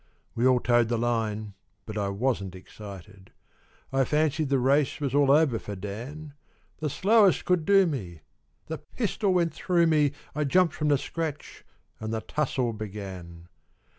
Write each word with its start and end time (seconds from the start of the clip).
We 0.33 0.47
all 0.47 0.59
toed 0.59 0.87
the 0.89 0.97
line, 0.97 1.53
but 1.85 1.95
I 1.95 2.09
wasn't 2.09 2.55
excited, 2.55 3.31
I 3.93 4.03
fancied 4.03 4.49
the 4.49 4.57
race 4.57 4.99
was 4.99 5.13
all 5.13 5.29
over 5.29 5.59
for 5.59 5.75
Dan; 5.75 6.33
The 6.79 6.89
slowest 6.89 7.45
could 7.45 7.65
do 7.65 7.85
me 7.85 8.21
the 8.65 8.79
pistol 8.79 9.31
went 9.31 9.53
through 9.53 9.85
me, 9.85 10.13
I 10.33 10.43
jumped 10.45 10.73
from 10.73 10.87
the 10.87 10.97
scratch, 10.97 11.63
and 11.99 12.11
the 12.11 12.21
tussle 12.21 12.73
began. 12.73 13.47